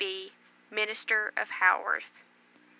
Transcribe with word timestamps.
B., 0.01 0.31
MINISTER 0.71 1.31
OF 1.37 1.51
HAWORTH. 1.51 2.23